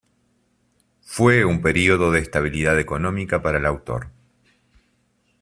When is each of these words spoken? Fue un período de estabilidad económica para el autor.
Fue 1.03 1.45
un 1.45 1.61
período 1.61 2.11
de 2.11 2.21
estabilidad 2.21 2.79
económica 2.79 3.43
para 3.43 3.59
el 3.59 3.67
autor. 3.67 4.07